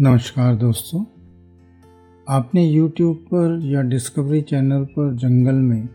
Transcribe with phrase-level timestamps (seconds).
[0.00, 1.00] नमस्कार दोस्तों।
[2.26, 5.88] आपने YouTube पर या डिस्कवरी चैनल पर जंगल में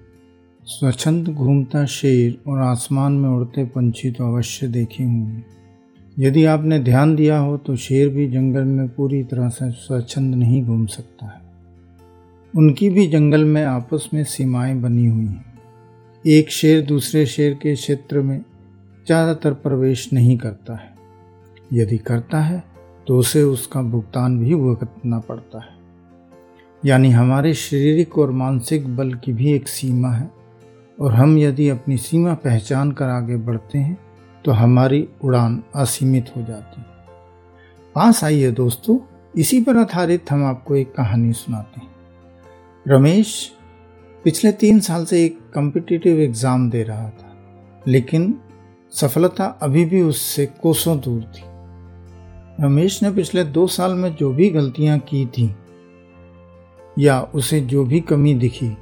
[0.68, 7.16] स्वच्छंद घूमता शेर और आसमान में उड़ते पंछी तो अवश्य देखे होंगे। यदि आपने ध्यान
[7.16, 11.42] दिया हो तो शेर भी जंगल में पूरी तरह से स्वच्छंद नहीं घूम सकता है।
[12.54, 15.60] उनकी भी जंगल में आपस में सीमाएँ बनी हुई हैं।
[16.26, 18.38] एक शेर दूसरे शेर के क्षेत्र में
[19.08, 20.94] ज़्यादातर प्रवेश नहीं करता है।
[21.74, 22.64] यदि करता है
[23.08, 25.74] तो उसे उसका भुगतान भी भुगतना पड़ता है।
[26.84, 30.30] यानी हमारे शारीरिक और मानसिक बल की भी एक सीमा है।
[30.98, 33.98] और हम यदि अपनी सीमा पहचान कर आगे बढ़ते हैं
[34.46, 36.88] तो हमारी उड़ान असीमित हो जाती है।
[37.96, 38.98] पास आइए दोस्तों,
[39.34, 41.94] इसी पर आधारित हम आपको एक कहानी सुनाते हैं।
[42.86, 43.52] रमेश
[44.26, 47.36] पिछले तीन साल से एक कम्पिटिटिव एग्ज़ाम दे रहा था,
[47.88, 48.34] लेकिन
[48.94, 51.44] सफलता अभी भी उससे कोसों दूर थी।
[52.62, 55.56] रमेश ने पिछले दो साल में जो भी गलतियाँ की थी,
[57.00, 58.78] या उसे जो भी कमी दिखी,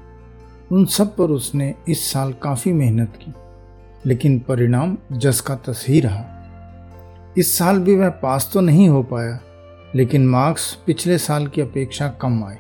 [0.72, 3.33] उन सब पर उसने इस साल काफ़ी मेहनत की।
[4.06, 6.25] लेकिन परिणाम जस का तस ही रहा।
[7.38, 9.39] इस साल भी वह पास तो नहीं हो पाया,
[9.95, 12.58] लेकिन मार्क्स पिछले साल की अपेक्षा कम आए।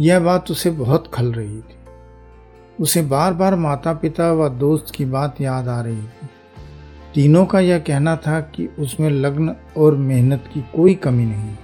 [0.00, 1.76] यह बात उसे बहुत खल रही थी।
[2.80, 6.21] उसे बार बार माता पिता व दोस्त की बात याद आ रही थी।
[7.14, 11.54] तीनों का यह कहना था कि उसमें लग्न और मेहनत की कोई कमी नहीं।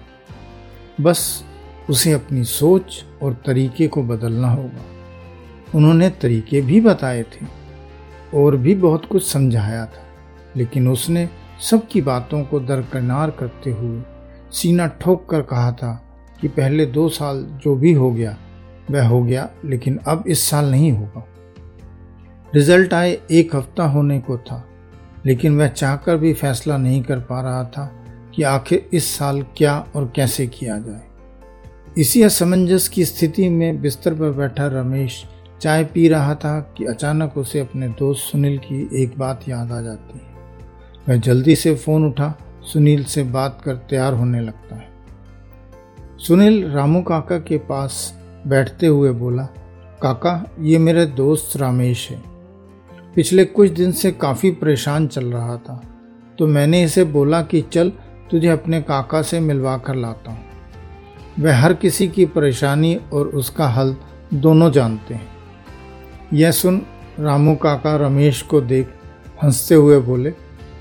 [1.01, 1.45] बस
[1.91, 4.85] उसे अपनी सोच और तरीके को बदलना होगा।
[5.75, 7.47] उन्होंने तरीके भी बताए थे
[8.35, 10.05] और भी बहुत कुछ समझाया था।
[10.57, 11.29] लेकिन उसने
[11.71, 14.03] सबकी बातों को दरकनार करते हुए
[14.53, 16.05] सीना ठोक कर कहा था
[16.41, 18.37] कि पहले दो साल जो भी हो गया,
[18.91, 21.29] वह हो गया, लेकिन अब इस साल नहीं होगा।
[22.55, 24.68] रिज़ल्ट आए एक हफ़्ता होने को था।
[25.27, 29.87] लेकिन वह चाहकर भी फैसला नहीं कर पा रहा था कि आखिर इस साल क्या
[29.97, 31.03] और कैसे किया जाए।
[31.99, 35.25] इसी असमंजस की स्थिति में बिस्तर पर बैठा रमेश
[35.61, 39.81] चाय पी रहा था कि अचानक उसे अपने दोस्त सुनील की एक बात याद आ
[39.81, 40.29] जाती है।
[41.09, 44.89] वह जल्दी से फ़ोन उठा, सुनील से बात कर तैयार होने लगता है।
[46.19, 49.43] सुनील रामू काका के पास बैठते हुए बोला,
[50.03, 52.28] काका, ये मेरे दोस्त रामेश है।
[53.15, 55.81] पिछले कुछ दिन से काफ़ी परेशान चल रहा था
[56.39, 57.93] तो मैंने इसे बोला कि चल
[58.31, 60.45] तुझे अपने काका से मिलवा कर लाता हूँ।
[61.41, 63.95] वह हर किसी की परेशानी और उसका हल
[64.35, 65.29] दोनों जानते हैं।
[66.33, 66.81] यह सुन
[67.21, 68.95] रामू काका रमेश को देख
[69.43, 70.33] हँसते हुए बोले,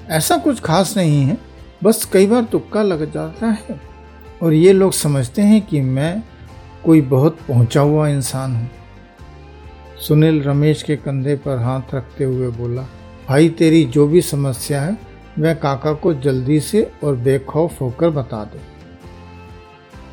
[0.09, 1.37] ऐसा कुछ खास नहीं है,
[1.83, 3.79] बस कई बार तुक्का लग जाता है।
[4.43, 6.23] और ये लोग समझते हैं कि मैं
[6.85, 8.69] कोई बहुत पहुँचा हुआ इंसान हूँ।
[9.99, 12.81] सुनील रमेश के कंधे पर हाथ रखते हुए बोला,
[13.29, 14.97] भाई, तेरी जो भी समस्या है
[15.39, 18.59] वह काका को जल्दी से और बेखौफ होकर बता दे।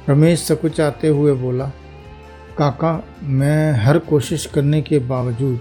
[0.08, 1.66] रमेश सकुचाते हुए बोला,
[2.58, 5.60] काका, मैं हर कोशिश करने के बावजूद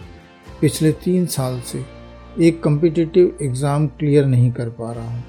[0.61, 1.83] पिछले तीन साल से
[2.39, 5.23] एक कम्पिटिटिव एग्ज़ाम क्लियर नहीं कर पा रहा हूँ।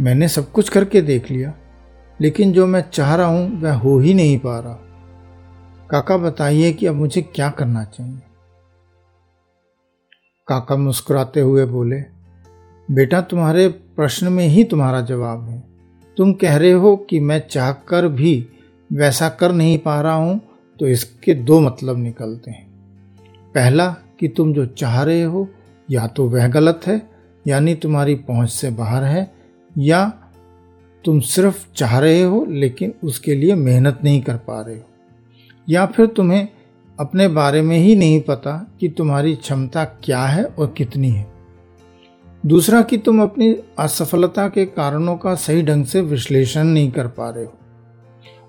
[0.00, 1.52] मैंने सब कुछ करके देख लिया,
[2.20, 4.78] लेकिन जो मैं चाह रहा हूँ, वह हो ही नहीं पा रहा।
[5.90, 8.18] काका बताइए कि अब मुझे क्या करना चाहिए?
[10.48, 12.04] काका मुस्कुराते हुए बोले,
[12.90, 15.62] बेटा, तुम्हारे प्रश्न में ही तुम्हारा जवाब है।
[16.16, 18.48] तुम कह रहे हो कि मैं चाहकर भी
[18.92, 20.40] वैसा कर नहीं पा रहा हूँ
[20.80, 22.70] तो इसके दो मतलब निकलते हैं।
[23.54, 25.48] पहला, कि तुम जो चाह रहे हो,
[25.90, 27.10] या तो वह गलत है,
[27.46, 29.34] यानी तुम्हारी पहुँच से बाहर है,
[29.78, 30.08] या
[31.04, 34.89] तुम सिर्फ़ चाह रहे हो, लेकिन उसके लिए मेहनत नहीं कर पा रहे हो।
[35.70, 36.48] या फिर तुम्हें
[37.00, 41.32] अपने बारे में ही नहीं पता कि तुम्हारी क्षमता क्या है और कितनी है।
[42.46, 47.30] दूसरा कि तुम अपनी असफलता के कारणों का सही ढंग से विश्लेषण नहीं कर पा
[47.30, 47.52] रहे हो।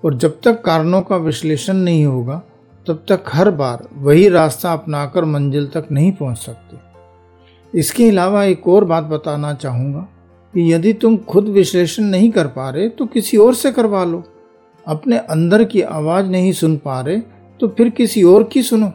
[0.04, 2.42] और जब तक कारणों का विश्लेषण नहीं होगा,
[2.86, 6.76] तब तक हर बार वही रास्ता अपनाकर मंजिल तक नहीं पहुँच सकते।
[7.78, 10.08] इसके अलावा एक और बात बताना चाहूँगा
[10.54, 14.24] कि यदि तुम खुद विश्लेषण नहीं कर पा रहे तो किसी और से करवा लो।
[14.86, 17.18] अपने अंदर की आवाज़ नहीं सुन पा रहे
[17.60, 18.92] तो फिर किसी और की सुनो।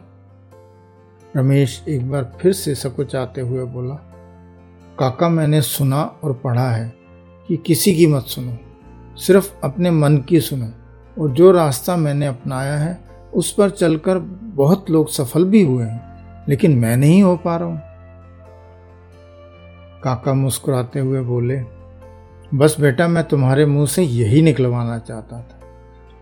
[1.35, 3.95] रमेश एक बार फिर से सकुचाते हुए बोला,
[4.97, 6.93] काका, मैंने सुना और पढ़ा है
[7.49, 8.57] कि किसी की मत सुनो,
[9.17, 10.67] सिर्फ़ अपने मन की सुनो।
[11.17, 12.99] और जो रास्ता मैंने अपनाया है,
[13.33, 14.17] उस पर चलकर
[14.55, 17.81] बहुत लोग सफल भी हुए हैं, लेकिन मैं नहीं हो पा रहा हूँ।
[20.03, 21.61] काका मुस्कुराते हुए बोले,
[22.53, 25.56] बस बेटा, मैं तुम्हारे मुँह से यही निकलवाना चाहता था।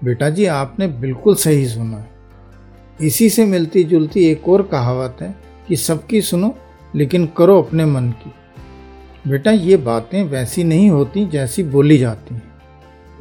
[0.03, 2.09] बेटा जी आपने बिल्कुल सही सुना है।
[3.01, 5.35] इसी से मिलती जुलती एक और कहावत है
[5.67, 6.55] कि सबकी सुनो,
[6.95, 8.33] लेकिन करो अपने मन की।
[9.29, 12.43] बेटा, ये बातें वैसी नहीं होती जैसी बोली जाती हैं।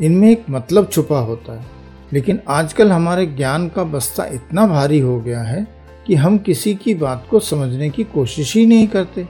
[0.02, 1.66] इनमें एक मतलब छुपा होता है।
[2.12, 5.66] लेकिन आजकल हमारे ज्ञान का बस्ता इतना भारी हो गया है
[6.06, 9.28] कि हम किसी की बात को समझने की कोशिश ही नहीं करते।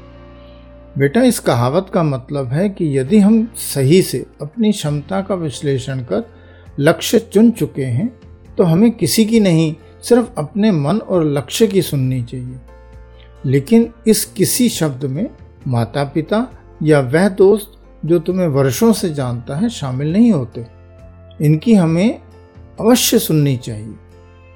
[0.98, 5.98] बेटा, इस कहावत का मतलब है कि यदि हम सही से अपनी क्षमता का विश्लेषण
[5.98, 6.43] कर
[6.78, 8.08] लक्ष्य चुन चुके हैं
[8.58, 12.58] तो हमें किसी की नहीं, सिर्फ़ अपने मन और लक्ष्य की सुननी चाहिए।
[13.44, 15.28] लेकिन इस किसी शब्द में
[15.66, 16.46] माता पिता
[16.82, 17.72] या वह दोस्त
[18.02, 20.66] जो तुम्हें वर्षों से जानता है शामिल नहीं होते।
[21.40, 22.20] इनकी हमें
[22.80, 23.94] अवश्य सुननी चाहिए,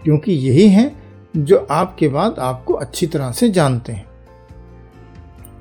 [0.02, 0.92] क्योंकि यही है
[1.34, 4.06] जो आपके बाद आपको अच्छी तरह से जानते हैं।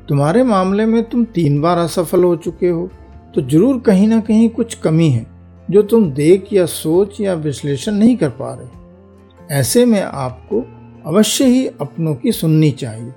[0.10, 2.89] तुम्हारे मामले में तुम तीन बार असफल हो चुके हो
[3.36, 5.25] तो ज़रूर कहीं ना कहीं कुछ कमी है।
[5.72, 10.62] जो तुम देख या सोच या विश्लेषण नहीं कर पा रहे। ऐसे में आपको
[11.06, 13.12] अवश्य ही अपनों की सुननी चाहिए।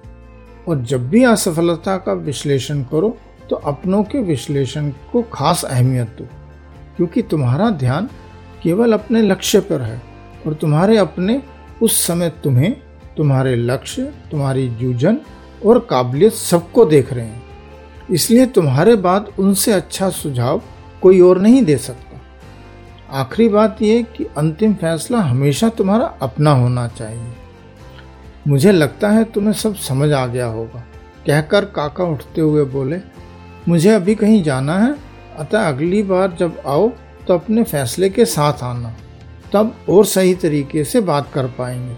[0.68, 3.16] और जब भी असफलता का विश्लेषण करो
[3.50, 6.24] तो अपनों के विश्लेषण को खास अहमियत दो।
[6.96, 8.08] क्योंकि तुम्हारा ध्यान
[8.62, 10.00] केवल अपने लक्ष्य पर है,
[10.46, 11.42] और तुम्हारे अपने
[11.82, 12.76] उस समय तुम्हें
[13.16, 15.18] तुम्हारे लक्ष्य, तुम्हारी जूझन
[15.66, 17.42] और काबिलियत सबको देख रहे हैं।
[18.10, 20.62] इसलिए तुम्हारे बाद उनसे अच्छा सुझाव
[21.02, 22.09] कोई और नहीं दे सकता।
[23.12, 27.32] आखिरी बात यह कि अंतिम फैसला हमेशा तुम्हारा अपना होना चाहिए।
[28.48, 30.84] मुझे लगता है तुम्हें सब समझ आ गया होगा।
[31.26, 33.00] कहकर काका उठते हुए बोले,
[33.68, 34.96] मुझे अभी कहीं जाना है,
[35.38, 36.88] अतः अगली बार जब आओ
[37.28, 38.94] तो अपने फैसले के साथ आना।
[39.52, 41.94] तब और सही तरीके से बात कर पाएँगे।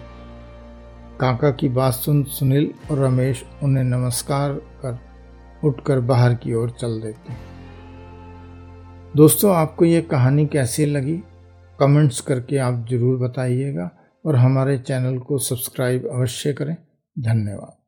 [1.21, 4.99] काका की बात सुन सुनील और रमेश उन्हें नमस्कार कर
[5.65, 7.52] उठकर बाहर की ओर चल देते।
[9.17, 11.17] दोस्तों, आपको ये कहानी कैसी लगी?
[11.81, 13.91] कमेंट्स करके आप ज़रूर बताइएगा
[14.27, 16.77] और हमारे चैनल को सब्सक्राइब अवश्य करें।
[17.19, 17.82] धन्यवाद।